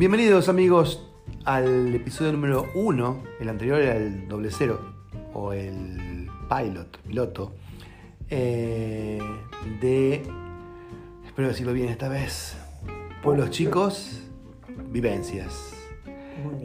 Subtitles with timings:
[0.00, 1.06] Bienvenidos amigos
[1.44, 3.22] al episodio número uno.
[3.38, 4.80] El anterior era el doble cero
[5.34, 7.52] o el pilot, piloto
[8.30, 9.20] eh,
[9.82, 10.22] de,
[11.26, 12.56] espero decirlo bien esta vez,
[13.22, 14.22] Pueblos Chicos,
[14.86, 15.74] Vivencias.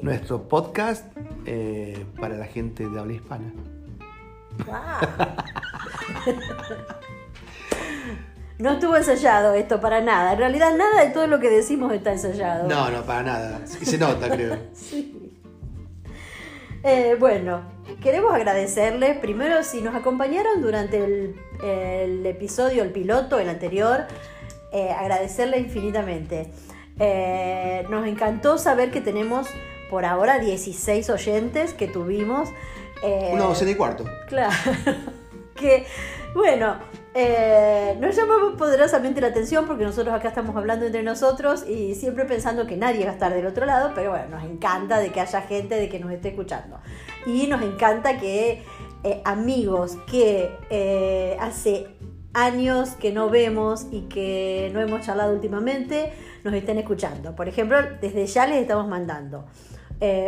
[0.02, 1.05] Nuestro podcast
[1.45, 3.54] eh, para la gente de habla hispana.
[8.57, 10.33] No estuvo ensayado esto para nada.
[10.33, 12.68] En realidad nada de todo lo que decimos está ensayado.
[12.68, 13.68] No, no, para nada.
[13.68, 14.57] Se nota, creo.
[14.73, 15.33] sí.
[16.83, 17.63] Eh, bueno,
[18.01, 24.05] queremos agradecerles primero si nos acompañaron durante el, episodio, el piloto, el anterior,
[24.71, 26.51] eh, agradecerle infinitamente.
[26.99, 29.47] Eh, nos encantó saber que tenemos
[29.89, 32.49] por ahora 16 oyentes que tuvimos.
[33.03, 34.05] Una docena y cuarto.
[34.27, 34.53] Claro.
[35.55, 35.88] que,
[36.35, 36.77] bueno,
[37.17, 42.25] eh, nos llama poderosamente la atención porque nosotros acá estamos hablando entre nosotros y siempre
[42.25, 45.21] pensando que nadie va a estar del otro lado, pero bueno, nos encanta de que
[45.21, 46.77] haya gente de que nos esté escuchando.
[47.25, 48.63] Y nos encanta que
[49.05, 51.88] eh, amigos que eh, hace
[52.33, 56.11] años que no vemos y que no hemos charlado últimamente
[56.43, 57.33] nos estén escuchando.
[57.33, 59.45] Por ejemplo, desde ya les estamos mandando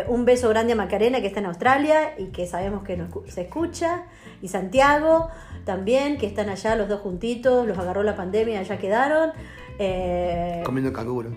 [0.07, 3.41] un beso grande a Macarena que está en Australia y que sabemos que nos, se
[3.41, 4.05] escucha
[4.41, 5.27] y Santiago
[5.67, 9.31] también, que están allá los dos juntitos, los agarró la pandemia, allá quedaron.
[9.77, 11.29] Eh, Comiendo canguro.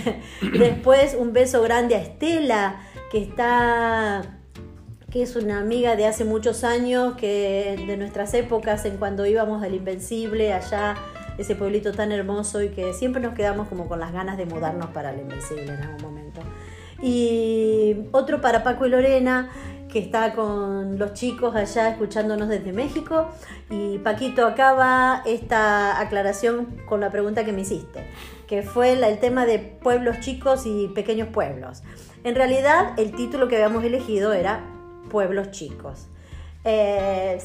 [0.52, 4.36] Después un beso grande a Estela, que está
[5.10, 9.60] que es una amiga de hace muchos años, que de nuestras épocas, en cuando íbamos
[9.62, 10.94] al Invencible, allá,
[11.36, 14.90] ese pueblito tan hermoso, y que siempre nos quedamos como con las ganas de mudarnos
[14.90, 16.40] para el Invencible en algún momento.
[17.02, 19.50] Y otro para Paco y Lorena,
[19.90, 23.28] que está con los chicos allá escuchándonos desde México.
[23.68, 28.06] Y Paquito, acaba esta aclaración con la pregunta que me hiciste,
[28.46, 31.82] que fue el tema de pueblos chicos y pequeños pueblos.
[32.24, 34.60] En realidad, el título que habíamos elegido era
[35.10, 36.06] Pueblos chicos.
[36.64, 37.38] Eh,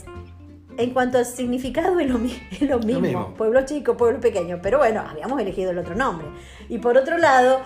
[0.77, 5.71] en cuanto al significado es lo, mismo, pueblo chico, pueblo pequeño, pero bueno, habíamos elegido
[5.71, 6.27] el otro nombre.
[6.67, 7.61] Y por otro lado,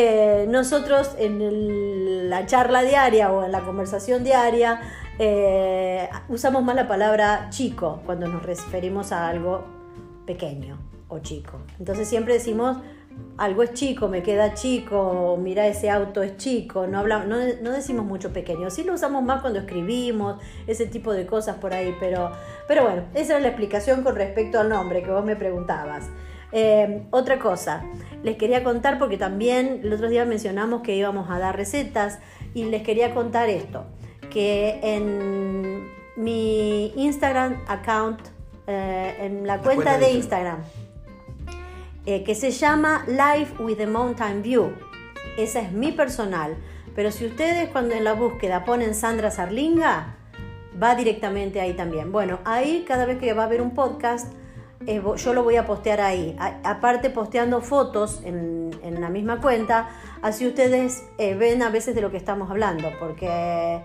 [0.00, 4.80] eh, nosotros en la charla diaria o en la conversación diaria
[5.18, 9.64] eh, usamos más la palabra chico cuando nos referimos a algo
[10.24, 11.58] pequeño o chico.
[11.80, 12.76] Entonces siempre decimos
[13.36, 18.06] algo es chico, me queda chico, mira ese auto es chico, no, hablamos, no, decimos
[18.06, 22.30] mucho pequeño, sí lo usamos más cuando escribimos, ese tipo de cosas por ahí, pero,
[22.68, 26.08] pero bueno, esa es la explicación con respecto al nombre que vos me preguntabas.
[26.52, 27.84] Eh, otra cosa,
[28.22, 32.18] les quería contar porque también el otro día mencionamos que íbamos a dar recetas
[32.54, 33.84] y les quería contar esto,
[34.30, 38.20] que en mi Instagram account,
[38.66, 40.58] eh, en la, cuenta, de Instagram,
[42.06, 44.72] eh, que se llama Life with the Mountain View.
[45.36, 46.56] Esa es mi personal.
[46.94, 50.16] Pero si ustedes cuando en la búsqueda ponen Sandra Sarlinga,
[50.82, 52.10] va directamente ahí también.
[52.10, 54.32] Bueno, ahí cada vez que va a haber un podcast,
[54.88, 56.36] eh, yo lo voy a postear ahí.
[56.64, 58.56] aparte posteando fotos en,
[59.00, 59.90] la misma cuenta,
[60.22, 63.80] así ustedes eh, ven a veces de lo que estamos hablando, porque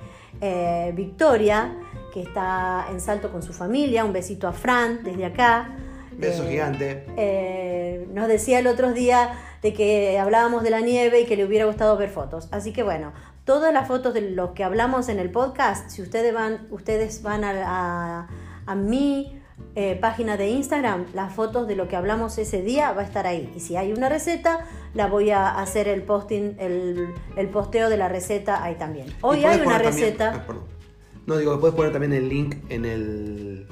[0.93, 1.77] Victoria,
[2.13, 5.77] que está en Salto con su familia, un besito a Fran desde acá,
[6.17, 7.05] Beso gigante.
[7.17, 11.45] Eh, nos decía el otro día de que hablábamos de la nieve y que le
[11.45, 12.47] hubiera gustado ver fotos.
[12.51, 13.13] Así que bueno,
[13.45, 17.43] todas las fotos de lo que hablamos en el podcast, si ustedes van, ustedes van
[17.43, 18.27] a,
[18.75, 19.39] mi
[19.75, 23.25] eh, página de Instagram, las fotos de lo que hablamos ese día va a estar
[23.25, 23.51] ahí.
[23.55, 28.07] Y si hay una receta, la voy a hacer el posting, el, posteo de la
[28.07, 29.07] receta ahí también.
[29.21, 30.45] Hoy hay una receta.
[30.47, 30.53] Ah,
[31.25, 33.67] no, digo, puedes poner también el link en el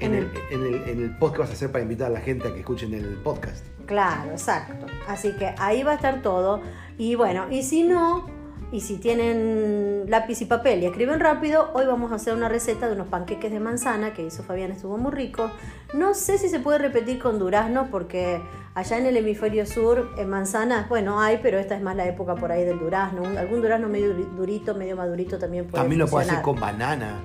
[0.00, 2.20] en el, en, el, en el post que vas a hacer para invitar a la
[2.20, 3.64] gente a que escuchen el podcast.
[3.86, 4.86] Claro, exacto.
[5.06, 6.60] Así que ahí va a estar todo.
[6.96, 8.26] Y bueno, y si no,
[8.72, 12.88] y si tienen lápiz y papel y escriben rápido, hoy vamos a hacer una receta
[12.88, 15.50] de unos panqueques de manzana que hizo Fabián, estuvo muy rico.
[15.92, 18.40] No sé si se puede repetir con durazno porque
[18.74, 22.36] allá en el hemisferio sur en manzanas, bueno, hay, pero esta es más la época
[22.36, 23.22] por ahí del durazno.
[23.38, 27.20] algún durazno medio durito, medio madurito también puede También lo puede hacer con banana.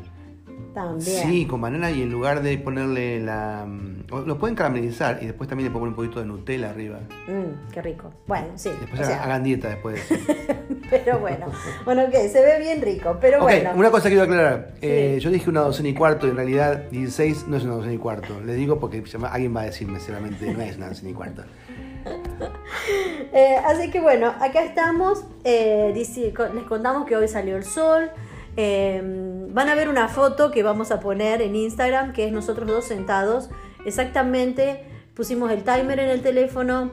[1.00, 3.66] Sí, con banana y en lugar de ponerle la...
[4.10, 7.00] Lo pueden caramelizar y después también le ponen un poquito de Nutella arriba.
[7.28, 8.12] Mmm, qué rico.
[8.28, 8.72] Bueno, sí.
[8.80, 10.02] Después hagan dieta después.
[10.90, 11.48] pero bueno,
[11.86, 13.72] bueno, que se ve bien rico, pero bueno.
[13.76, 14.74] Una cosa que quiero aclarar.
[14.82, 17.94] Eh, yo dije una docena y cuarto y en realidad 16 no es una docena
[17.94, 18.40] y cuarto.
[18.42, 21.44] Le digo porque alguien va a decirme seguramente no es una docena y cuarto.
[23.34, 25.26] Eh, así que bueno, acá estamos.
[25.44, 28.10] Eh, les contamos que hoy salió el sol.
[28.58, 32.68] Em, van a ver una foto que vamos a poner en Instagram, que es nosotros
[32.68, 33.50] dos sentados.
[33.86, 34.84] Exactamente,
[35.14, 36.92] pusimos el timer en el teléfono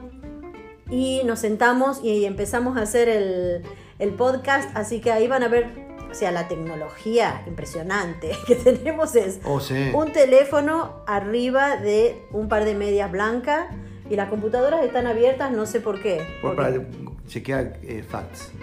[0.89, 3.63] y nos sentamos y empezamos a hacer el,
[3.99, 5.67] el podcast, así que ahí van a ver,
[6.11, 9.91] o sea, la tecnología impresionante que tenemos es Oh, sí.
[9.93, 13.65] un teléfono arriba de un par de medias blancas
[14.09, 16.17] y las computadoras están abiertas, no sé por qué.
[16.41, 18.51] Por- Porque- para chequear eh, facts.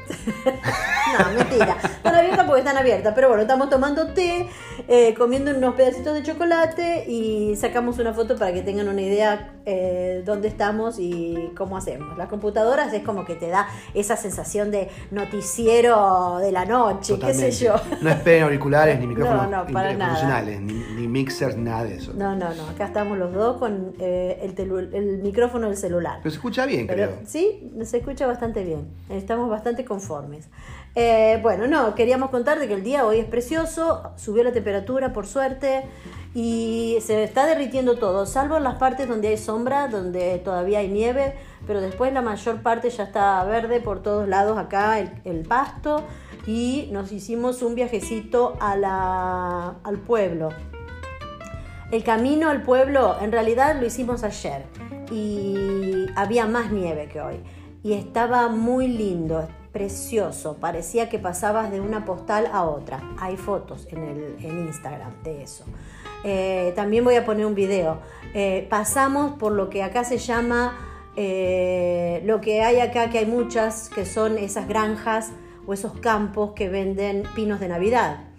[1.19, 1.77] No, mentira.
[1.83, 3.13] Están abiertas porque están abiertas.
[3.17, 4.49] Pero bueno, estamos tomando té,
[4.87, 9.55] eh, comiendo unos pedacitos de chocolate y sacamos una foto para que tengan una idea
[9.67, 12.17] eh, dónde estamos y cómo hacemos.
[12.17, 17.35] Las computadoras es como que te da esa sensación de noticiero de la noche, qué
[17.35, 17.75] sé yo.
[18.01, 20.13] No esperen auriculares ni micrófonos No, no, para nada.
[20.13, 22.13] profesionales, ni, ni mixers, nada de eso.
[22.15, 22.69] No, no, no.
[22.69, 26.19] Acá estamos los dos con eh, el, el micrófono del celular.
[26.23, 27.19] Pero se escucha bien, Pero creo.
[27.27, 28.89] sí, se escucha bastante bien.
[29.09, 30.49] Estamos bastante conformes.
[30.95, 35.13] Eh, bueno, no, queríamos contar de que el día hoy es precioso, subió la temperatura
[35.13, 35.85] por suerte
[36.35, 40.89] y se está derritiendo todo, salvo en las partes donde hay sombra, donde todavía hay
[40.89, 41.35] nieve,
[41.65, 46.03] pero después la mayor parte ya está verde por todos lados acá, el, el pasto,
[46.47, 50.49] y nos hicimos un viajecito a la, al pueblo.
[51.91, 54.63] El camino al pueblo en realidad lo hicimos ayer
[55.11, 57.41] y había más nieve que hoy
[57.83, 63.03] y estaba muy lindo, precioso, parecía que pasabas de una postal a otra.
[63.19, 65.65] Hay fotos en, el, en Instagram de eso.
[66.23, 67.99] Eh, también voy a poner un video.
[68.35, 70.79] Eh, pasamos por lo que acá se llama,
[71.17, 75.33] eh, lo que hay acá, que hay muchas, que son esas granjas
[75.67, 78.30] o esos campos que venden pinos de Navidad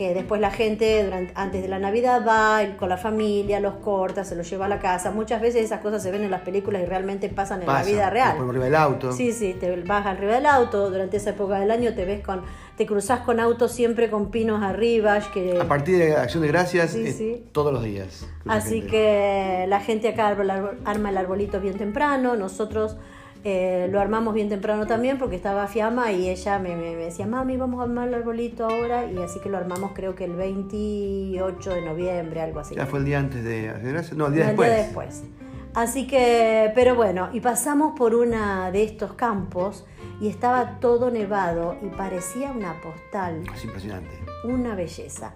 [0.00, 4.24] que después la gente durante, antes de la Navidad va con la familia, los corta,
[4.24, 5.10] se los lleva a la casa.
[5.10, 7.84] Muchas veces esas cosas se ven en las películas y realmente pasan en Pasa, la
[7.84, 8.38] vida real.
[8.38, 9.12] Por arriba del auto.
[9.12, 12.40] Sí, sí, te vas arriba del auto, durante esa época del año te ves con,
[12.78, 16.92] te cruzas con autos siempre con pinos arriba, que A partir de Acción de Gracias,
[16.92, 18.26] Sí, todos los días.
[18.46, 18.86] Así gente.
[18.86, 20.34] que la gente acá
[20.86, 22.96] arma el arbolito bien temprano, nosotros
[23.44, 27.26] eh, lo armamos bien temprano también porque estaba Fiamma y ella me, me- me decía,
[27.26, 30.34] mami, vamos a armar el arbolito ahora y así que lo armamos creo que el
[30.36, 32.74] 28 de noviembre, algo así.
[32.74, 33.72] Ya fue el día antes de.
[34.14, 34.68] No, el día No, el después.
[34.70, 35.22] día después.
[35.72, 39.86] Así que, pero bueno, y pasamos por una de estos campos
[40.20, 44.10] y estaba todo nevado y parecía una postal Es impresionante.
[44.44, 45.32] una belleza.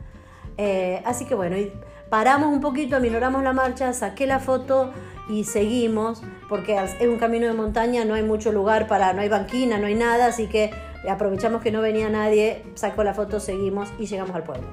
[0.56, 1.72] Eh, así que bueno, y
[2.10, 4.92] paramos un poquito, minoramos la marcha, saqué la foto
[5.28, 9.28] y seguimos, porque es un camino de montaña, no hay mucho lugar para, no hay
[9.28, 10.70] banquina, no hay nada, así que
[11.08, 14.66] aprovechamos que no venía nadie, sacó la foto, seguimos y llegamos al pueblo.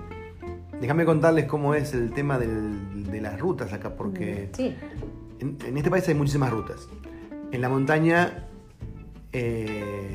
[0.80, 4.75] Déjame contarles cómo es el tema del- de las rutas acá, porque Sí,
[5.39, 6.88] en, en este país hay muchísimas rutas.
[7.51, 8.48] En la montaña
[9.33, 10.13] eh,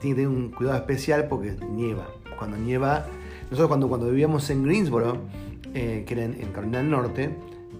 [0.00, 2.06] tiene que tener un cuidado especial porque nieva.
[2.38, 3.06] Cuando nieva,
[3.44, 5.18] nosotros cuando, cuando vivíamos en Greensboro,
[5.74, 7.30] eh, que era en, en Carolina del Norte,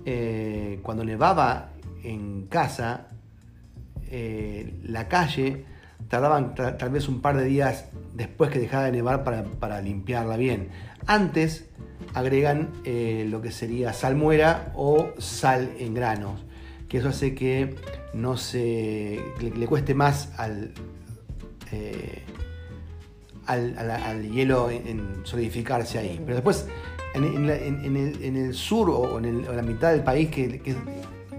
[0.04, 1.70] eh, cuando nevaba
[2.02, 3.08] en casa,
[4.10, 5.64] eh, la calle
[6.08, 9.80] tardaban ta- tal vez un par de días después que dejaba de nevar para, para
[9.82, 10.68] limpiarla bien.
[11.06, 11.66] Antes
[12.14, 16.44] agregan lo que sería salmuera o sal en granos,
[16.88, 17.74] que eso hace que
[18.14, 20.72] no se le, cueste más al,
[23.46, 26.20] al, al- al hielo en, en solidificarse ahí.
[26.24, 26.66] Pero después,
[27.14, 29.62] en, en la- en- en el, en el sur o en, el- o en la
[29.62, 30.74] mitad del país, que, que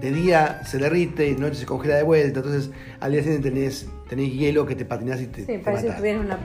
[0.00, 3.50] de día se derrite y de noche se congela de vuelta, entonces al día siguiente
[3.50, 6.38] tenés, tenés hielo que te patinás y te, sí, te parece que tuvieras una,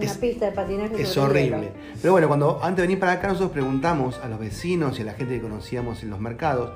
[0.00, 1.00] Es- pista de patinaje.
[1.02, 1.26] Es hielo.
[1.26, 1.68] horrible.
[2.02, 5.04] Pero bueno, cuando antes de venir para acá nosotros preguntamos a los vecinos y a
[5.04, 6.72] la gente que conocíamos en los mercados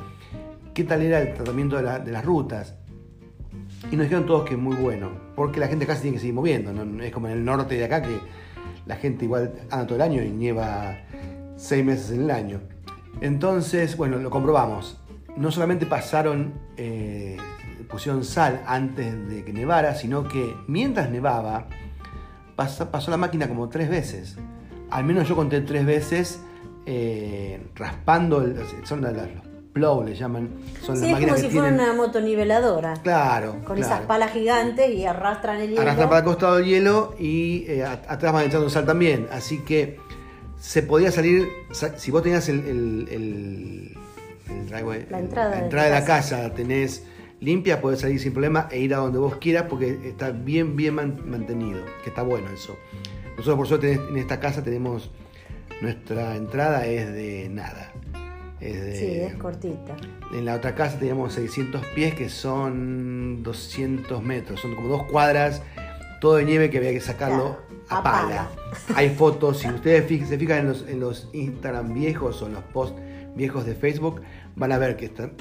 [0.74, 2.74] qué tal era el tratamiento de, la- de las rutas.
[3.90, 6.34] Y nos dijeron todos que muy bueno, porque la gente acá se tiene que seguir
[6.34, 8.16] moviendo, No es como en el norte de acá que
[8.86, 10.96] la gente igual anda todo el año y nieva
[11.56, 12.60] seis meses en el año.
[13.20, 14.98] Entonces, bueno, lo comprobamos.
[15.36, 17.36] No solamente pasaron, eh,
[17.88, 21.66] pusieron sal antes de que nevara, sino que mientras nevaba,
[22.56, 24.36] pasó, pasó la máquina como tres veces.
[24.90, 26.40] Al menos yo conté tres veces
[26.84, 29.26] eh, raspando, el- son las- los
[29.72, 30.50] plow, le llaman.
[30.82, 31.84] Son Sí, las es máquinas como que si fuera tienen.
[31.90, 32.94] una motoniveladora.
[33.02, 33.52] Claro.
[33.64, 33.80] Con claro.
[33.80, 35.80] esas palas gigantes y arrastran el hielo.
[35.82, 39.28] Arrastran para el costado el hielo y eh, atrás van echando sal también.
[39.32, 39.98] Así que
[40.62, 43.96] se podía salir, sa- si vos tenías el, el- el-
[44.48, 46.54] el driveway, La entrada la de entrada de la casa.
[46.54, 47.04] tenés
[47.40, 50.94] limpia, podés salir sin problema e ir a donde vos quieras porque está bien, bien
[50.94, 52.76] man- mantenido, que está bueno eso.
[53.32, 55.10] Nosotros por suerte en esta casa tenemos,
[55.80, 57.90] nuestra entrada es de nada.
[58.60, 59.96] Es de, Sí, es cortita.
[60.32, 64.60] en la otra casa teníamos 600 pies, que son 200 metros.
[64.60, 65.60] Son como dos cuadras,
[66.22, 68.28] todo de nieve que había que sacarlo Claro, a, pala.
[68.28, 68.48] pala.
[68.94, 72.62] Hay fotos, si ustedes se fijan en los, en los Instagram viejos o en los
[72.62, 72.94] posts
[73.34, 74.22] viejos de Facebook
[74.54, 75.32] van a ver que están,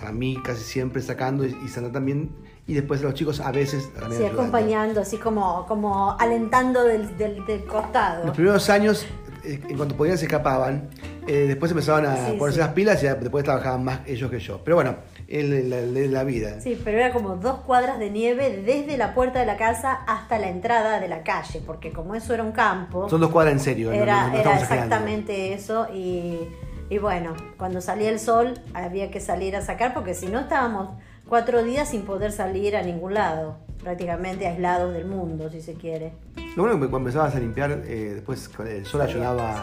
[0.00, 2.30] a mí casi siempre sacando y, Sandra también.
[2.68, 4.22] Y después los chicos a veces también.
[4.22, 8.24] Sí, acompañando, así como, como alentando del, del, del costado.
[8.24, 9.06] Los primeros años
[9.42, 10.90] eh, en cuanto podían se escapaban.
[11.26, 14.62] Eh, después empezaban a ponerse las pilas y después trabajaban más ellos que yo.
[14.62, 14.96] Pero bueno,
[15.30, 16.60] es la, la, vida.
[16.60, 20.38] Sí, pero era como dos cuadras de nieve desde la puerta de la casa hasta
[20.38, 23.08] la entrada de la calle, porque como eso era un campo.
[23.08, 23.92] Son dos cuadras en serio.
[23.92, 26.40] Era, era exactamente eso y,
[26.88, 30.90] y bueno, cuando salía el sol había que salir a sacar porque si no estábamos
[31.28, 36.12] cuatro días sin poder salir a ningún lado prácticamente aislados del mundo, si se quiere.
[36.56, 39.62] Lo bueno es que cuando empezabas a limpiar, eh, después el sol ayudaba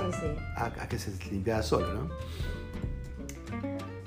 [0.56, 2.10] A, que se limpiara solo, ¿no?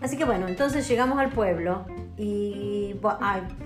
[0.01, 1.85] Así que bueno, entonces llegamos al pueblo
[2.17, 2.95] y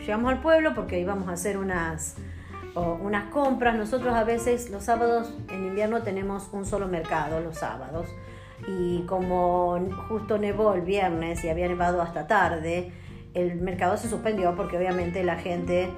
[0.00, 2.16] llegamos al pueblo porque íbamos a hacer unas,
[2.74, 3.76] unas compras.
[3.76, 8.08] Nosotros a veces los sábados en invierno tenemos un solo mercado, los sábados.
[8.66, 12.92] Y como justo nevó el viernes y había nevado hasta tarde,
[13.34, 15.90] el mercado se suspendió porque obviamente la gente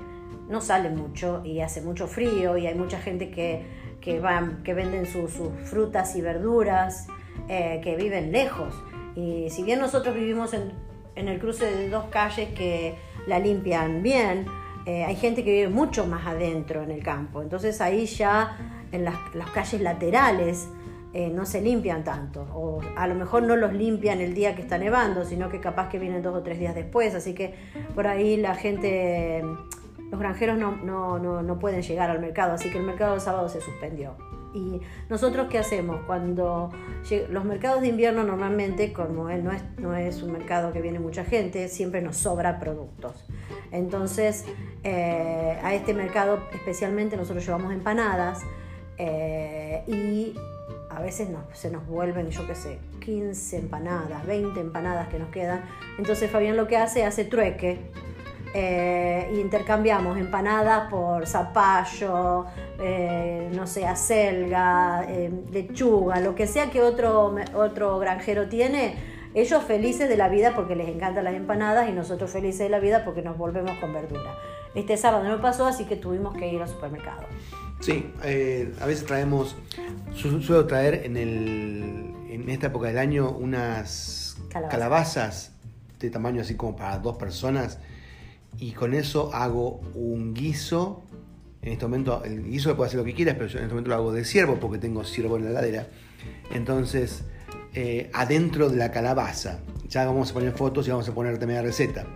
[0.49, 3.67] no sale mucho y hace mucho frío y hay mucha gente que,
[4.01, 4.23] que,
[4.65, 5.33] que venden sus
[5.65, 7.09] frutas y verduras,
[7.49, 8.75] eh, que viven lejos.
[9.17, 10.73] Y si bien nosotros vivimos en,
[11.15, 12.95] en, el cruce de dos calles que
[13.27, 14.47] la limpian bien,
[14.85, 17.43] eh, hay gente que vive mucho más adentro en el campo.
[17.43, 20.69] Entonces ahí ya en las, las calles laterales
[21.13, 22.47] eh, no se limpian tanto.
[22.55, 25.89] O a lo mejor no los limpian el día que está nevando, sino que capaz
[25.89, 27.15] que vienen dos o tres días después.
[27.15, 27.55] Así que
[27.95, 29.43] por ahí la gente
[30.11, 33.49] los granjeros no, no, no, pueden llegar al mercado, así que el mercado de sábado
[33.49, 34.15] se suspendió.
[34.55, 36.01] ¿Y nosotros qué hacemos?
[36.07, 36.71] Cuando
[37.31, 40.99] los mercados de invierno normalmente, como él no es, no es un mercado que viene
[40.99, 43.27] mucha gente, siempre nos sobra productos.
[43.71, 44.45] Entonces,
[44.85, 48.43] eh, a este mercado especialmente nosotros llevamos empanadas
[48.99, 50.35] eh, y
[50.91, 55.63] a veces se nos vuelven, yo qué sé, 15 empanadas, 20 empanadas que nos quedan.
[55.99, 57.91] Entonces Fabián lo que hace, hace trueque
[58.55, 62.47] eh, intercambiamos empanadas por zapallo,
[62.79, 68.97] eh, no sé, acelga, eh, lechuga, lo que sea que otro, otro granjero tiene.
[69.35, 72.79] Ellos felices de la vida porque les encantan las empanadas y nosotros felices de la
[72.79, 74.35] vida porque nos volvemos con verdura.
[74.75, 77.25] Este sábado no pasó, así que tuvimos que ir al supermercado.
[77.81, 79.55] Sí, a veces traemos,
[80.15, 84.39] suelo traer en, el, en esta época del año unas
[84.71, 85.53] calabazas
[86.01, 87.79] de tamaño así como para dos personas
[88.59, 91.03] y con eso hago un guiso.
[91.63, 93.91] En este momento, el guiso puede hacer lo que quieras, pero yo en este momento
[93.91, 95.89] lo hago de ciervo porque tengo ciervo en la heladera.
[96.53, 97.25] Entonces,
[97.75, 101.61] eh, adentro de la calabaza, ya vamos a poner fotos y vamos a poner también
[101.61, 102.07] la receta.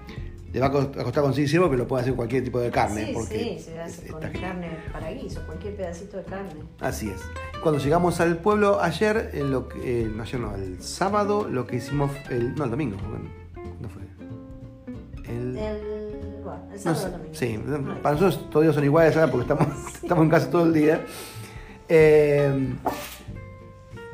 [0.53, 3.07] Le va a costar conseguir ciervo, pero lo puede hacer cualquier tipo de carne.
[3.07, 6.51] Sí, porque sí, se hace con carne para guiso, cualquier pedacito de carne.
[6.81, 7.21] Así es.
[7.63, 11.77] Cuando llegamos al pueblo ayer, lo que, eh, no ayer no, el sábado, lo que
[11.77, 14.03] hicimos, el, no, el domingo, ¿cuándo fue?
[16.87, 16.97] El
[17.33, 17.61] sí,
[18.03, 19.67] para nosotros todos son iguales porque estamos,
[20.03, 21.05] estamos en casa todo el día.
[21.89, 22.75] Eh,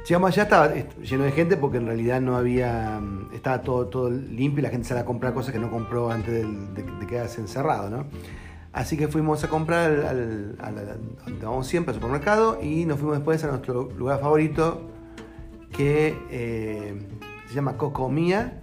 [0.06, 3.00] llegamos allá, estaba lleno de gente porque en realidad no había,
[3.34, 6.32] estaba todo, todo limpio y la gente sale a comprar cosas que no compró antes
[6.74, 8.06] de, quedarse encerrado, ¿no?
[8.72, 10.56] Así que fuimos a comprar al,
[11.24, 14.82] donde vamos siempre, al supermercado, y nos fuimos después a nuestro lugar favorito,
[15.72, 16.94] que eh,
[17.48, 18.62] se llama Cocomía,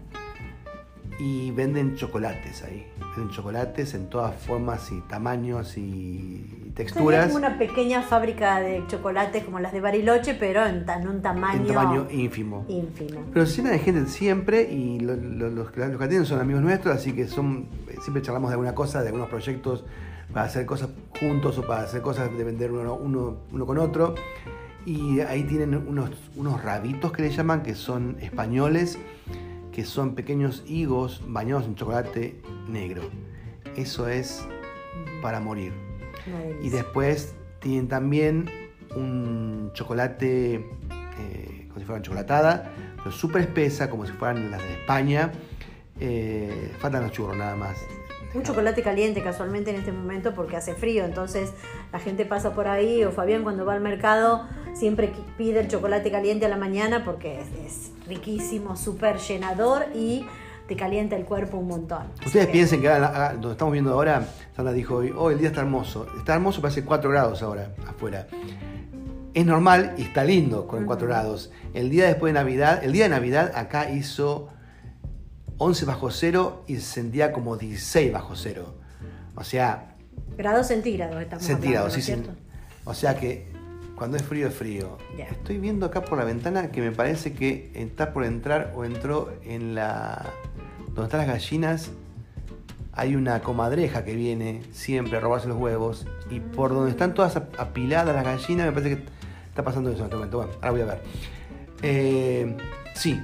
[1.20, 2.88] y venden chocolates ahí.
[3.16, 7.30] Venden chocolates en todas formas y tamaños y texturas.
[7.30, 11.62] Es una pequeña fábrica de chocolates como las de Bariloche, pero en, un tamaño...
[11.62, 12.66] En tamaño ínfimo.
[12.68, 13.22] Ínfimo.
[13.32, 17.68] Pero llena de gente siempre y los, que atienden son amigos nuestros, así que son
[18.02, 19.84] siempre charlamos de alguna cosa, de algunos proyectos
[20.34, 20.90] para hacer cosas
[21.20, 24.16] juntos o para hacer cosas de vender uno, uno, uno con otro.
[24.86, 28.98] Y ahí tienen unos, unos rabitos que le llaman, que son españoles
[29.74, 33.02] que son pequeños higos bañados en chocolate negro.
[33.76, 34.48] Eso es
[35.22, 35.74] para morir.
[36.62, 38.50] Y después tienen también
[38.96, 44.74] un chocolate, eh, como si fuera chocolatada, pero súper espesa, como si fueran las de
[44.74, 45.32] España.
[46.00, 47.78] Eh, faltan los churros nada más.
[48.34, 51.52] Un chocolate caliente casualmente en este momento porque hace frío, entonces
[51.92, 56.12] la gente pasa por ahí o Fabián cuando va al mercado siempre pide el chocolate
[56.12, 60.26] caliente a la mañana porque es, riquísimo, súper llenador y
[60.68, 62.04] te calienta el cuerpo un montón.
[62.26, 66.08] Ustedes piensen que donde estamos viendo ahora, Sandra dijo hoy, oh, el día está hermoso.
[66.18, 68.28] Está hermoso, parece 4 grados ahora afuera.
[69.34, 71.52] Es normal y está lindo con 4 grados.
[71.74, 74.50] El día después de Navidad, el día de Navidad acá hizo
[75.58, 78.76] 11 bajo cero y se sentía como 16 bajo cero.
[79.36, 79.96] O sea...
[80.38, 82.36] Grados centígrados estamos Centígrados, sí, ¿no
[82.86, 83.53] O sea que
[83.96, 84.98] Cuando es frío es frío.
[85.18, 85.26] Ya.
[85.26, 89.32] Estoy viendo acá por la ventana que me parece que está por entrar o entró
[89.44, 90.26] en la...
[90.88, 91.92] Donde están las gallinas.
[92.92, 96.06] Hay una comadreja que viene siempre a robarse los huevos.
[96.30, 99.04] Y por donde están todas ap- apiladas las gallinas, me parece que
[99.50, 100.38] está pasando eso en este momento.
[100.38, 101.02] Bueno, ahora voy a ver.
[101.82, 102.58] Eh,
[102.96, 103.20] sí,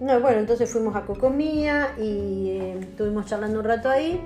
[0.00, 4.20] No, bueno, entonces fuimos a Cocomía y eh, estuvimos charlando un rato ahí.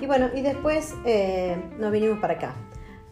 [0.00, 2.54] Y bueno, y después eh, nos vinimos para acá.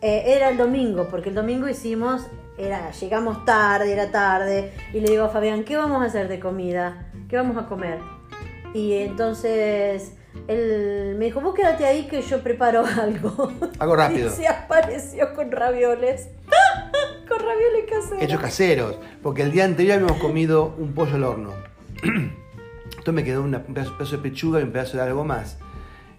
[0.03, 2.27] Eh, era el domingo, porque el domingo hicimos,
[2.57, 6.41] era, llegamos tarde, era tarde, y le digo a Fabián, ¿qué vamos a hacer de
[6.41, 7.11] comida?
[7.29, 7.99] ¿Qué vamos a comer?
[8.73, 10.15] Y entonces
[10.49, 13.53] él me dijo, vos quédate ahí que yo preparo algo.
[13.79, 14.29] Algo rápido.
[14.29, 16.29] Y se apareció con ravioles.
[17.29, 18.23] con ravioles caseros.
[18.23, 18.97] hechos caseros.
[19.23, 21.51] Porque el día anterior habíamos comido un pollo al horno.
[22.03, 25.59] Entonces me quedó una- un pedazo, pedazo de pechuga y un pedazo de algo más.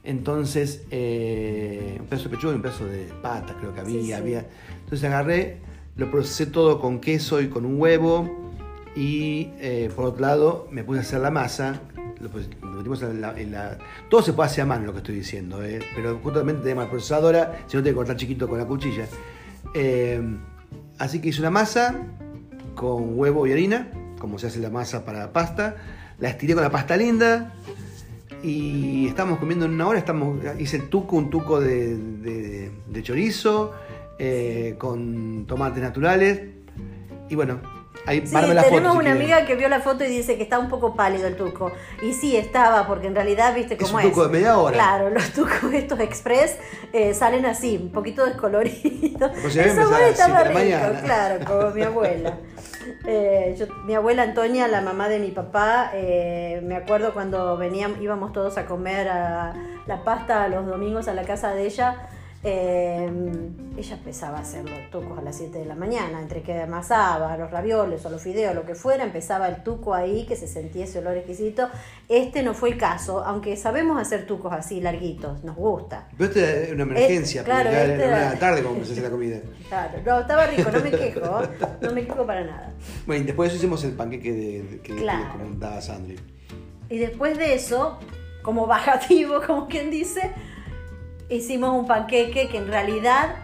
[0.04, 4.00] Entonces, eh, un pedazo de pechuga y un pedazo de pata, creo que había.
[4.02, 4.14] Sí, sí.
[4.14, 4.46] había.
[4.84, 5.58] Entonces agarré,
[5.96, 8.50] lo procesé todo con queso y con un huevo.
[8.96, 11.80] Y eh, por otro lado, me puse a hacer la masa.
[12.20, 13.78] Lo, pus- lo metimos en la, en la-
[14.10, 15.64] Todo se puede hacer a mano, lo que estoy diciendo.
[15.64, 19.08] eh, Pero justamente tenemos la procesadora, si no, tengo que cortar chiquito con la cuchilla.
[20.98, 21.96] Así que hice una masa
[22.76, 23.88] con huevo y harina,
[24.20, 25.76] como se hace la masa para pasta.
[26.20, 27.54] La estiré con la pasta linda.
[28.44, 30.00] Y estamos comiendo en una hora.
[30.00, 33.74] Estamos, hice el tuco, un tuco de, de- de chorizo,
[34.18, 36.42] eh, con tomates naturales.
[37.30, 37.60] Y bueno,
[38.06, 39.02] ahí Sí, párame la tenemos foto.
[39.04, 41.36] si una amiga que vio la foto y dice que está un poco pálido el
[41.36, 41.72] tuco.
[42.02, 44.10] Y sí, estaba, porque en realidad, viste Es cómo un es.
[44.10, 44.74] tuco de media hora.
[44.74, 46.58] Claro, los tucos estos express
[46.94, 49.32] eh, salen así, un poquito descoloridos.
[49.42, 52.38] Pues bueno, las estaba rico, claro, como mi abuela.
[53.06, 58.00] Eh, yo- mi abuela Antonia, la mamá de mi papá, eh, me acuerdo cuando veníamos,
[58.02, 59.08] íbamos todos a comer
[59.88, 62.08] la pasta los domingos a la casa de ella.
[62.44, 63.10] Eh,
[63.78, 67.38] ella empezaba a hacer los tucos a las 7 de la mañana, entre que amasaba
[67.38, 70.86] los ravioles o los fideos, lo que fuera, empezaba el tuco ahí, que se sentía
[70.86, 71.70] ese olor exquisito.
[72.10, 76.08] Este no fue el caso, aunque sabemos hacer tucos así larguitos, nos gusta.
[76.18, 79.38] Pero esta es una emergencia, Eh, claro, este era era- tarde cuando empecé la comida.
[79.72, 81.42] Claro, no, estaba rico, no me quejo,
[81.82, 82.74] no me quejo para nada.
[83.06, 85.32] Bueno, y después de eso hicimos el panqueque de, de- que, Claro.
[85.32, 86.18] que comentaba Sandri.
[86.90, 87.98] Y después de eso,
[88.42, 90.32] como bajativo, como quien dice,
[91.32, 93.36] hicimos un panqueque que en realidad,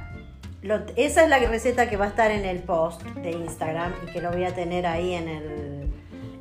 [0.62, 4.12] lo- esa es la receta que va a estar en el post de Instagram y
[4.12, 5.92] que lo voy a tener ahí en el,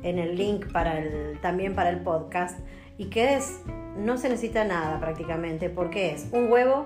[0.03, 2.59] en el link para el, también para el podcast.
[2.97, 3.59] Y que es,
[3.97, 6.85] no se necesita nada prácticamente, porque es un huevo,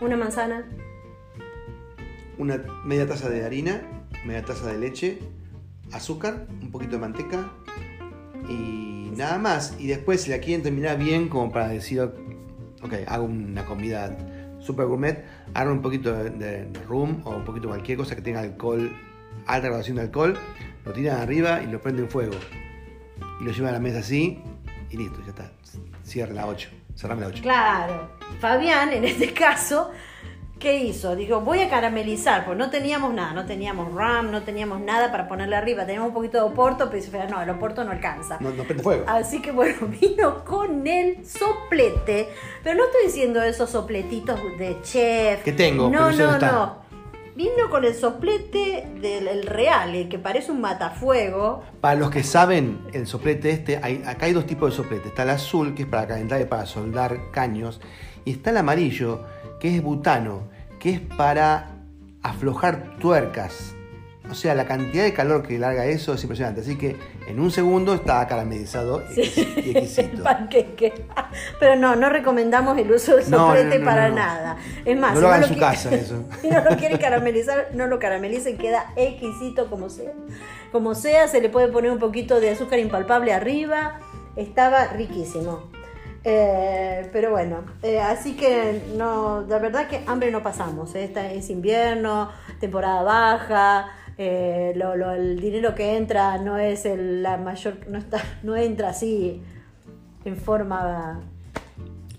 [0.00, 0.64] una manzana,
[2.38, 3.82] Una media taza de harina,
[4.24, 5.18] media taza de leche,
[5.92, 7.50] azúcar, un poquito de manteca
[8.48, 9.74] y nada más.
[9.78, 12.00] Y después, si la quieren terminar bien, como para decir,
[12.82, 14.16] ok, hago una comida
[14.60, 18.40] super gourmet, hagan un poquito de rum o un poquito de cualquier cosa que tenga
[18.40, 18.90] alcohol,
[19.46, 20.38] alta graduación de alcohol,
[20.84, 22.34] lo tiran arriba y lo prenden fuego.
[23.40, 24.42] Y lo llevan a la mesa así
[24.90, 25.52] y listo, ya está.
[26.02, 27.42] Cierra la 8, cerrame la 8.
[27.42, 28.10] Claro,
[28.40, 29.90] Fabián en este caso,
[30.58, 31.14] ¿qué hizo?
[31.16, 35.28] Dijo, voy a caramelizar, pues no teníamos nada, no teníamos RAM, no teníamos nada para
[35.28, 38.38] ponerle arriba, teníamos un poquito de oporto, pero dice, no, el oporto no alcanza.
[38.40, 39.04] No, no prende fuego.
[39.06, 42.28] Así que bueno, vino con el soplete,
[42.62, 45.42] pero no estoy diciendo esos sopletitos de chef.
[45.42, 46.52] Que tengo, no, pero no no, dónde está.
[46.52, 46.88] no.
[47.38, 51.62] Vino con el soplete del el real, el que parece un matafuego.
[51.80, 55.06] Para los que saben, el soplete este, hay, acá hay dos tipos de soplete.
[55.06, 57.80] Está el azul, que es para calentar y para soldar caños.
[58.24, 59.24] Y está el amarillo,
[59.60, 61.70] que es butano, que es para
[62.22, 63.74] aflojar tuercas.
[64.30, 66.60] O sea, la cantidad de calor que larga eso es impresionante.
[66.60, 66.96] Así que
[67.28, 70.22] en un segundo está caramelizado y exquis- y el exquisito.
[70.22, 70.92] panqueque.
[71.58, 74.58] Pero no, no recomendamos el uso del No, no, soplete no, para nada.
[74.84, 76.24] Es más, No si lo hagan en su casa, eso.
[76.42, 80.12] Si no lo quieren caramelizar, no lo caramelicen, queda exquisito como sea.
[80.72, 83.98] Como sea, se le puede poner un poquito de azúcar impalpable arriba.
[84.36, 85.70] Estaba riquísimo.
[86.24, 90.94] Eh, pero bueno, eh, así que no, la verdad que hambre no pasamos.
[90.94, 91.04] ¿eh?
[91.04, 93.86] Esta es invierno, temporada baja,
[94.96, 99.42] lo- el dinero que entra no es el, la mayor, no está, no entra así
[100.24, 101.20] en forma.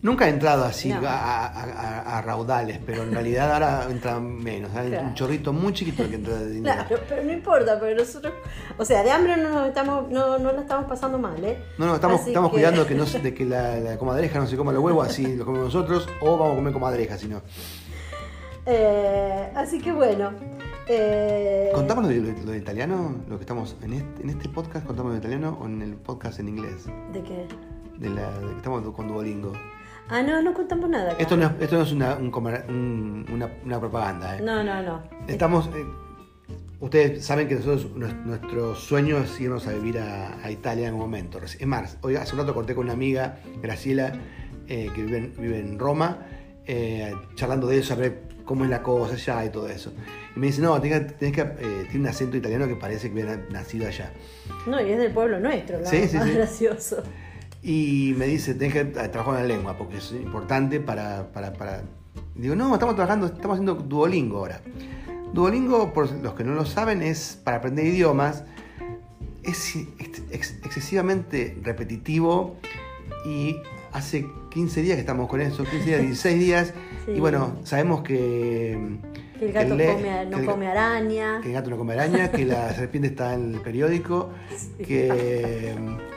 [0.02, 1.02] Nunca he entrado así No.
[1.06, 4.74] a, a- a- a raudales, pero en realidad ahora entra menos.
[4.74, 5.08] Hay Claro.
[5.08, 6.86] un chorrito muy chiquito que entra de dinero.
[6.88, 8.34] Claro, pero no importa, pero nosotros,
[8.78, 11.58] o sea, de hambre no nos estamos, no, no la estamos pasando mal, ¿eh?
[11.78, 14.40] No, no, estamos, Así estamos que- cuidando que no, se- de que la, la comadreja
[14.40, 17.28] no se coma los huevos, así los comemos nosotros, o vamos a comer comadreja, si
[17.28, 17.42] no.
[18.66, 20.32] Eh, así que bueno.
[20.88, 23.16] eh, ¿Contamos lo de, lo de italiano?
[23.28, 25.96] Lo que estamos en este, en este podcast contamos lo de italiano o en el
[25.96, 26.86] podcast en inglés?
[27.12, 27.48] ¿De qué?
[27.98, 29.52] De la, de que estamos con Duolingo.
[30.10, 31.12] Ah, no, no contamos nada.
[31.12, 31.22] acá.
[31.22, 32.32] Esto no es, esto no es una, un
[32.70, 34.38] un- una, una propaganda.
[34.38, 34.42] ¿eh?
[34.42, 35.04] No, no, no.
[35.28, 35.68] Estamos.
[35.76, 35.86] eh,
[36.80, 40.88] ustedes saben que nosotros, nues- nuestro sueño es irnos a vivir a, a Italia en
[40.90, 41.40] algún momento.
[41.44, 44.14] Es más, hoy hace un rato corté con una amiga, Graciela,
[44.68, 46.20] eh, que vive en, vive en Roma,
[46.66, 49.94] eh, charlando de eso, a ver cómo es la cosa allá y todo eso.
[50.36, 51.44] Y me dice, no, tenés que, tenés que,
[51.92, 54.12] tiene un acento italiano que parece que hubiera nacido allá.
[54.66, 56.34] No, y es del pueblo nuestro, lo Sí, sí, más sí.
[56.34, 57.04] gracioso.
[57.62, 61.82] Y me dice, tenés que trabajar en la lengua, porque es importante para, para, para-
[62.36, 64.62] Digo, no, estamos trabajando, estamos haciendo Duolingo ahora.
[65.34, 68.44] Duolingo, por los que no lo saben, es para aprender idiomas.
[69.44, 72.56] Es ex- ex- excesivamente repetitivo
[73.26, 73.58] y
[73.92, 76.74] hace 15 días que estamos con eso, 15 días, 16 días.
[77.06, 77.12] Sí.
[77.12, 78.98] Y bueno, sabemos que...
[79.38, 81.40] Que el gato le- come- no que el- come araña.
[81.42, 84.30] que el gato no come araña, que la serpiente está en el periódico,
[84.86, 85.76] que...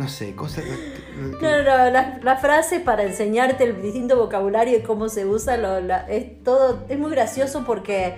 [0.00, 0.64] No sé, cosas...
[0.64, 5.26] que- No, no, no, la, la frase para enseñarte el distinto vocabulario y cómo se
[5.26, 8.14] usa lo- la- es todo, es muy gracioso porque,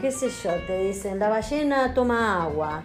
[0.00, 2.82] qué sé yo, te dicen, la ballena toma agua.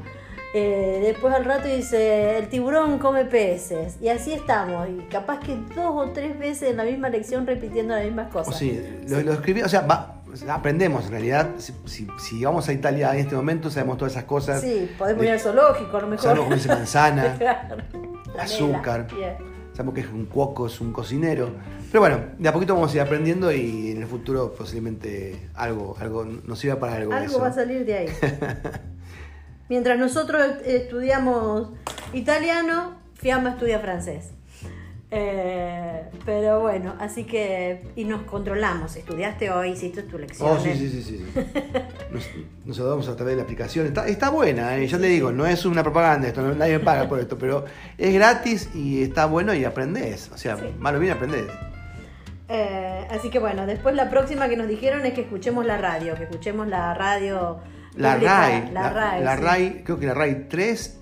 [0.53, 3.97] Eh, después al rato dice, el tiburón come peces.
[3.99, 4.87] Y así estamos.
[4.89, 8.33] Y capaz que dos o tres veces en la misma lección repitiendo las mismas O
[8.33, 8.57] cosas.
[8.57, 10.14] sí, lo, lo escribí, o sea, va-
[10.49, 11.49] aprendemos en realidad.
[11.57, 14.61] Si, si- si vamos a Italia en este momento, sabemos todas esas cosas.
[14.61, 16.23] Sí, podemos De- ir al zoológico, a lo mejor.
[16.23, 17.77] Sabemos cómo dice manzana, Claro.
[18.39, 19.07] Azúcar.
[19.73, 21.49] sabemos que es un cuoco, es un cocinero.
[21.91, 25.95] Pero bueno, de a poquito vamos a ir aprendiendo y en el futuro posiblemente algo,
[25.99, 27.13] algo nos sirva para algo.
[27.13, 27.39] Algo eso.
[27.39, 28.07] va a salir de ahí.
[29.69, 31.69] Mientras nosotros estudiamos
[32.13, 34.31] italiano, Fiamma estudia francés.
[35.11, 37.83] Eh, pero bueno, así que.
[37.95, 38.95] Y nos controlamos.
[38.95, 40.49] Estudiaste hoy, hiciste tu lección.
[40.51, 41.25] Oh, sí, sí, sí, sí.
[42.11, 42.27] Nos,
[42.65, 43.85] nos saludamos a través de la aplicación.
[43.85, 46.83] Está, está buena, eh, ya te digo, no es una propaganda esto, no- nadie me
[46.83, 47.65] paga por esto, pero
[47.97, 50.31] es gratis y está bueno y aprendés.
[50.33, 50.63] O sea, Sí.
[50.79, 51.45] malo bien aprendés.
[52.47, 56.15] Eh, así que bueno, después la próxima que nos dijeron es que escuchemos la radio,
[56.15, 57.59] que escuchemos la radio.
[57.95, 59.23] La pública, RAI, La, RAI.
[59.23, 59.43] la sí.
[59.43, 60.99] RAI, creo que la RAI 3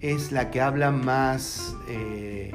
[0.00, 2.52] es la que habla más, eh,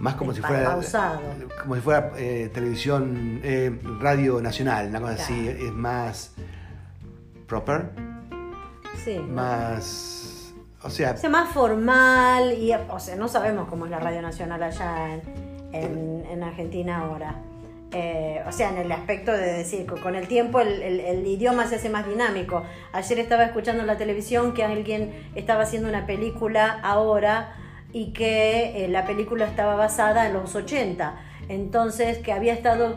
[0.00, 1.20] más como si fuera, pausado.
[1.62, 6.32] como si fuera eh, televisión, eh, radio nacional, una cosa así, es más
[7.46, 7.90] proper,
[9.04, 9.18] Sí.
[9.18, 13.98] más, o sea, O sea, más formal y, o sea, no sabemos cómo es la
[14.00, 15.22] radio nacional allá en,
[15.72, 17.36] en- en Argentina ahora.
[17.92, 21.26] Eh, o sea, en el aspecto de decir, co- con el tiempo el, el- el
[21.26, 22.62] idioma se hace más dinámico.
[22.92, 27.56] Ayer estaba escuchando en la televisión que alguien estaba haciendo una película ahora
[27.92, 31.14] y que eh, la película estaba basada en los 80.
[31.48, 32.94] Entonces, que había estado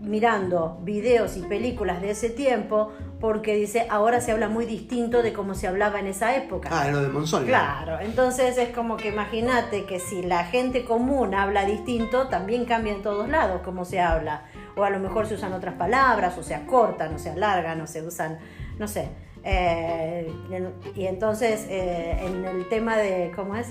[0.00, 5.32] mirando videos y películas de ese tiempo porque dice, ahora se habla muy distinto de
[5.32, 6.68] cómo se hablaba en esa época.
[6.70, 7.46] ah, lo de Monzón.
[7.46, 12.92] Claro, entonces es como que imagínate que si la gente común habla distinto, también cambia
[12.92, 14.42] en todos lados cómo se habla.
[14.76, 17.86] O a lo mejor se usan otras palabras, o se acortan, o se alargan, o
[17.86, 18.38] se usan,
[18.78, 19.08] no sé.
[19.42, 23.68] Eh, en- y entonces eh, en el tema de, ¿cómo es?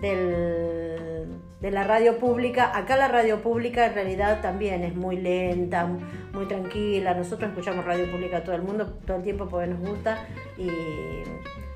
[0.00, 1.26] Del,
[1.60, 5.86] de la radio pública, acá la radio pública en realidad también es muy lenta,
[6.32, 7.14] muy tranquila.
[7.14, 10.24] Nosotros escuchamos radio pública todo el mundo, todo el tiempo porque nos gusta.
[10.56, 10.68] Y,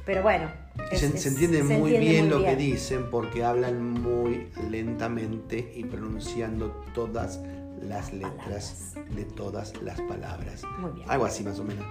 [0.06, 0.50] pero bueno.
[0.90, 3.90] es- Se, es- se entiende se muy entiende bien muy lo que dicen porque hablan
[3.92, 7.40] muy lentamente y pronunciando todas
[7.82, 10.62] las letras de todas las palabras.
[10.78, 11.10] Muy bien.
[11.10, 11.84] Algo así más o menos.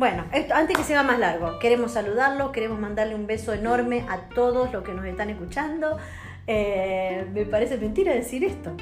[0.00, 4.30] Bueno, esto, antes que sea más largo, queremos saludarlos, queremos mandarle un beso enorme a
[4.34, 5.98] todos los que nos están escuchando.
[6.46, 8.72] Eh, me parece mentira decir esto,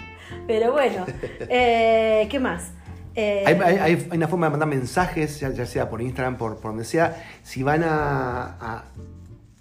[0.47, 1.05] pero bueno,
[1.41, 2.71] eh, ¿qué más?
[3.17, 3.79] Eh, Hay, hay-
[4.11, 7.21] hay una forma de mandar mensajes, ya, ya sea por Instagram, por, por donde sea.
[7.43, 8.85] Si van a, a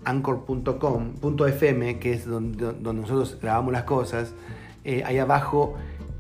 [0.06, 4.32] anchor.com.fm, que es donde, donde nosotros grabamos las cosas,
[4.84, 5.76] eh, ahí abajo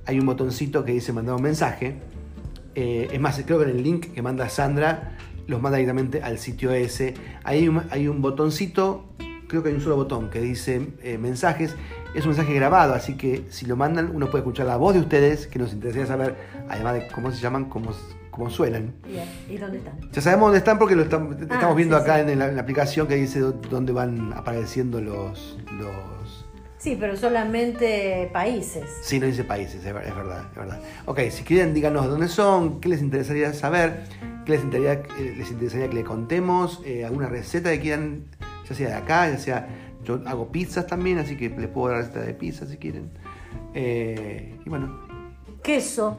[0.07, 1.93] hay un botoncito que dice mandar un mensaje.
[2.73, 5.13] Eh, es más, creo que en el link que manda Sandra
[5.47, 7.13] los manda directamente al sitio ese.
[7.43, 9.05] Ahí hay un, hay un botoncito,
[9.47, 11.75] creo que hay un solo botón que dice eh, mensajes.
[12.15, 15.01] Es un mensaje grabado, así que si lo mandan uno puede escuchar la voz de
[15.01, 16.35] ustedes, que nos interesaría saber,
[16.69, 17.91] además de cómo se llaman, cómo,
[18.31, 18.93] cómo suenan.
[19.05, 19.99] bien, ¿Y dónde están?
[20.11, 22.31] Ya sabemos dónde están porque lo estamos, estamos Ah, viendo sí, acá sí.
[22.31, 25.59] En, la, en la aplicación que dice dó- dónde van apareciendo los...
[25.77, 26.45] los...
[26.79, 28.85] Sí, pero solamente países.
[29.01, 30.79] Sí, no dice países, es verdad, es verdad.
[31.05, 34.03] Ok, si quieren díganos dónde son, qué les interesaría saber,
[34.47, 38.23] qué les interesaría, eh, les interesaría que le contemos, eh, alguna receta que quieran,
[38.67, 39.67] ya sea de acá, ya sea...
[40.03, 43.09] Yo hago pizzas también, así que les puedo dar receta de pizza si quieren.
[43.73, 45.01] Eh, y bueno,
[45.61, 46.17] Queso,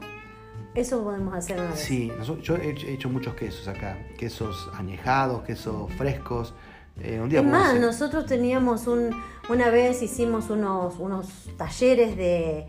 [0.74, 1.80] eso podemos hacer una vez.
[1.80, 2.12] Sí,
[2.42, 3.96] yo he hecho, he hecho muchos quesos acá.
[4.18, 6.52] Quesos añejados, quesos frescos.
[7.00, 9.10] Eh, un día Es más, hacer- nosotros teníamos un,
[9.48, 12.66] una vez hicimos unos, unos talleres de,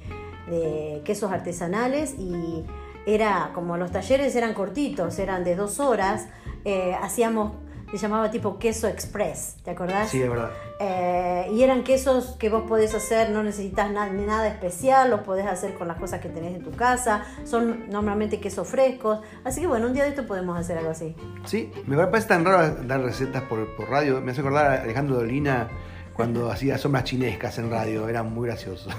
[0.50, 2.64] de quesos artesanales y
[3.06, 6.28] era como los talleres eran cortitos, eran de dos horas,
[6.66, 7.54] eh, hacíamos
[7.92, 10.10] se llamaba tipo queso express, ¿te acordás?
[10.12, 10.52] Sí, es verdad.
[10.80, 15.48] Eh, y eran quesos que vos podés hacer, no necesitas na- nada especial, los podés
[15.48, 19.66] hacer con las cosas que tenés en tu casa, son normalmente quesos frescos, así que
[19.66, 21.16] bueno, un día de esto podemos hacer algo así.
[21.46, 24.22] Sí, me parece tan raro dar recetas por, por radio.
[24.22, 25.68] Me hace acordar a Alejandro Dolina
[26.14, 28.08] cuando hacía sombras chinescas en radio.
[28.08, 28.92] Era muy gracioso.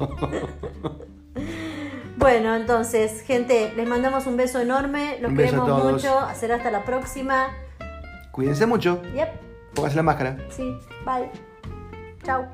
[2.22, 5.18] Bueno, entonces, gente, les mandamos un beso enorme.
[5.20, 6.20] Los queremos mucho.
[6.36, 7.48] Será hasta la próxima.
[8.30, 9.02] Cuídense mucho.
[9.12, 9.28] Yep.
[9.74, 10.36] Pónganse la máscara.
[10.50, 10.72] Sí.
[11.04, 11.28] Bye.
[12.22, 12.46] Chao.